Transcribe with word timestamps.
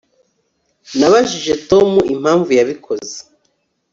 Nabajije 0.97 1.53
Tom 1.69 1.89
impamvu 2.13 2.49
yabikoze 2.59 3.15